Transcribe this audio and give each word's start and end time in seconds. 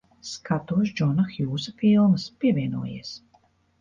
Skatos 0.27 0.93
Džona 0.99 1.25
Hjūsa 1.33 1.75
filmas. 1.83 2.27
Pievienojies. 2.41 3.13